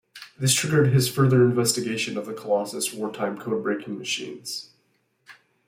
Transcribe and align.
This 0.35 0.55
triggered 0.55 0.87
his 0.91 1.07
further 1.07 1.45
investigation 1.45 2.17
of 2.17 2.25
the 2.25 2.33
Colossus 2.33 2.91
wartime 2.91 3.37
code-breaking 3.37 3.99
machines. 3.99 4.71